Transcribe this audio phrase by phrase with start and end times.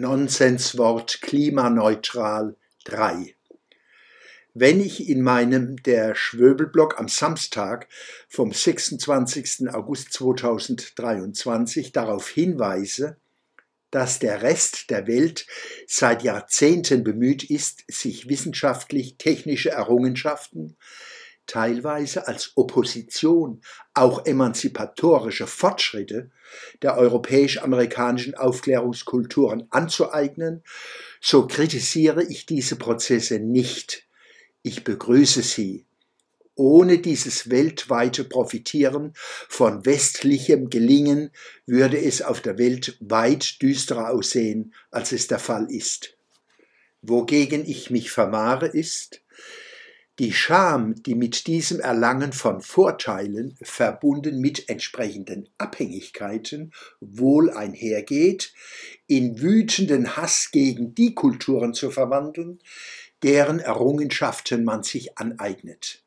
[0.00, 2.54] Nonsenswort klimaneutral
[2.84, 3.34] 3.
[4.54, 7.88] Wenn ich in meinem Der Schwöbelblog am Samstag
[8.28, 9.68] vom 26.
[9.70, 13.16] August 2023 darauf hinweise,
[13.90, 15.48] dass der Rest der Welt
[15.88, 20.76] seit Jahrzehnten bemüht ist, sich wissenschaftlich-technische Errungenschaften,
[21.48, 23.62] teilweise als Opposition
[23.94, 26.30] auch emanzipatorische Fortschritte
[26.82, 30.62] der europäisch-amerikanischen Aufklärungskulturen anzueignen,
[31.20, 34.06] so kritisiere ich diese Prozesse nicht.
[34.62, 35.86] Ich begrüße sie.
[36.54, 41.30] Ohne dieses weltweite Profitieren von westlichem Gelingen
[41.66, 46.16] würde es auf der Welt weit düsterer aussehen, als es der Fall ist.
[47.00, 49.22] Wogegen ich mich vermahre, ist,
[50.18, 58.52] die Scham, die mit diesem Erlangen von Vorteilen verbunden mit entsprechenden Abhängigkeiten wohl einhergeht,
[59.06, 62.58] in wütenden Hass gegen die Kulturen zu verwandeln,
[63.22, 66.02] deren Errungenschaften man sich aneignet.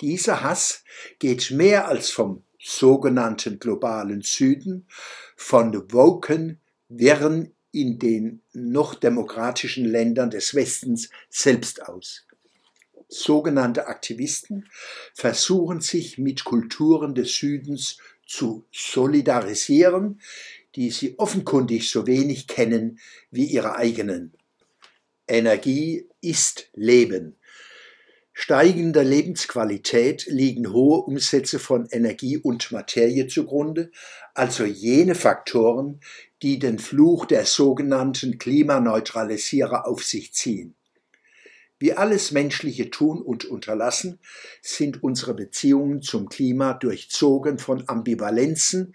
[0.00, 0.82] Dieser Hass
[1.18, 4.86] geht mehr als vom sogenannten globalen Süden,
[5.36, 12.26] von woken, wirren in den noch demokratischen Ländern des Westens selbst aus
[13.12, 14.68] sogenannte Aktivisten
[15.14, 20.20] versuchen sich mit Kulturen des Südens zu solidarisieren,
[20.74, 22.98] die sie offenkundig so wenig kennen
[23.30, 24.32] wie ihre eigenen.
[25.28, 27.36] Energie ist Leben.
[28.34, 33.90] Steigender Lebensqualität liegen hohe Umsätze von Energie und Materie zugrunde,
[34.32, 36.00] also jene Faktoren,
[36.40, 40.74] die den Fluch der sogenannten Klimaneutralisierer auf sich ziehen.
[41.82, 44.20] Wie alles menschliche Tun und Unterlassen
[44.60, 48.94] sind unsere Beziehungen zum Klima durchzogen von Ambivalenzen,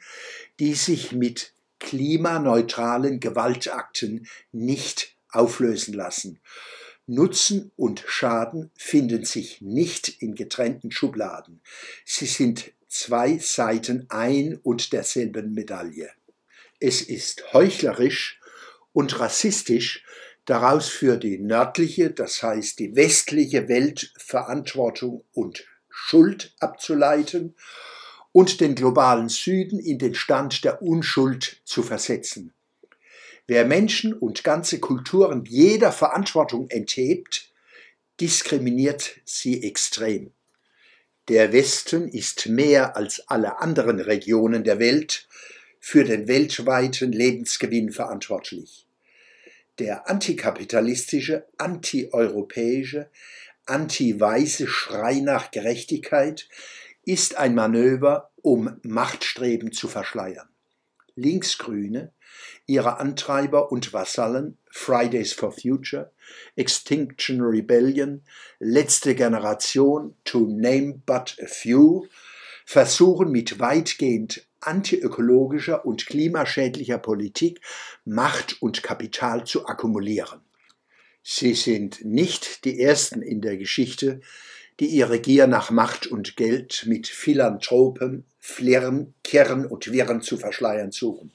[0.62, 6.40] die sich mit klimaneutralen Gewaltakten nicht auflösen lassen.
[7.08, 11.60] Nutzen und Schaden finden sich nicht in getrennten Schubladen.
[12.06, 16.10] Sie sind zwei Seiten ein und derselben Medaille.
[16.80, 18.40] Es ist heuchlerisch
[18.94, 20.06] und rassistisch,
[20.48, 27.56] daraus für die nördliche, das heißt die westliche Welt Verantwortung und Schuld abzuleiten
[28.32, 32.54] und den globalen Süden in den Stand der Unschuld zu versetzen.
[33.46, 37.52] Wer Menschen und ganze Kulturen jeder Verantwortung enthebt,
[38.20, 40.32] diskriminiert sie extrem.
[41.28, 45.28] Der Westen ist mehr als alle anderen Regionen der Welt
[45.80, 48.87] für den weltweiten Lebensgewinn verantwortlich
[49.80, 53.10] der antikapitalistische, antieuropäische,
[53.66, 56.48] anti-weiße Schrei nach Gerechtigkeit
[57.04, 60.48] ist ein Manöver, um Machtstreben zu verschleiern.
[61.16, 62.14] Linksgrüne,
[62.66, 66.12] ihre Antreiber und Vasallen Fridays for Future,
[66.56, 68.24] Extinction Rebellion,
[68.60, 72.08] Letzte Generation, to name but a few,
[72.66, 77.62] versuchen mit weitgehend antiökologischer und klimaschädlicher Politik
[78.06, 80.42] Macht und Kapital zu akkumulieren.
[81.24, 84.22] Sie sind nicht die Ersten in der Geschichte,
[84.80, 90.92] die ihre Gier nach Macht und Geld mit Philanthropen, Flirren, Kerren und Wirren zu verschleiern
[90.92, 91.34] suchen.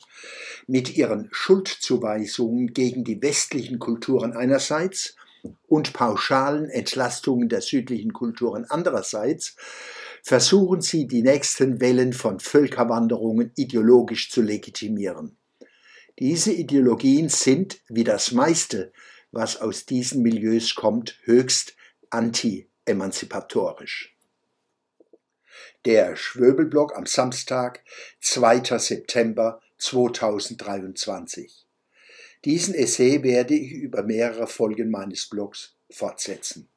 [0.67, 5.17] Mit ihren Schuldzuweisungen gegen die westlichen Kulturen einerseits
[5.67, 9.57] und pauschalen Entlastungen der südlichen Kulturen andererseits
[10.23, 15.37] versuchen sie, die nächsten Wellen von Völkerwanderungen ideologisch zu legitimieren.
[16.19, 18.93] Diese Ideologien sind, wie das meiste,
[19.33, 21.75] was aus diesen Milieus kommt, höchst
[22.11, 24.17] anti-emanzipatorisch.
[25.85, 27.83] Der Schwöbelblock am Samstag,
[28.21, 28.79] 2.
[28.79, 31.67] September 2023.
[32.45, 36.69] Diesen Essay werde ich über mehrere Folgen meines Blogs fortsetzen.